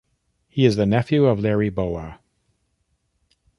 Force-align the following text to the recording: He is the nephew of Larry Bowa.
He 0.49 0.65
is 0.65 0.77
the 0.77 0.87
nephew 0.87 1.25
of 1.25 1.39
Larry 1.39 1.69
Bowa. 1.69 2.19